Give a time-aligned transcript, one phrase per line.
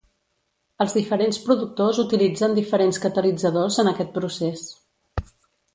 [0.85, 4.67] Els diferents productors utilitzen diferents catalitzadors en aquest procés.